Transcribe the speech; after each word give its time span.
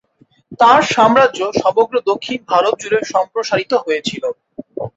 তাঁর 0.59 0.81
সাম্রাজ্য 0.93 1.39
সমগ্র 1.61 1.95
দক্ষিণ 2.09 2.39
ভারত 2.51 2.75
জুড়ে 2.81 2.99
প্রসারিত 3.33 3.71
হয়েছিল। 3.83 4.23